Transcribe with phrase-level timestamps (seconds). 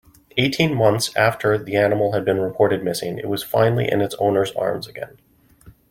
[0.35, 4.51] Eighteen months after the animal has been reported missing it was finally in its owner's
[4.53, 5.19] arms again.